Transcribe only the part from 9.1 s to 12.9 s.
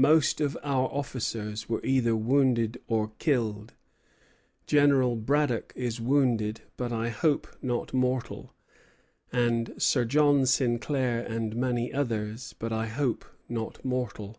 and Sir John Sinclair and many others, but I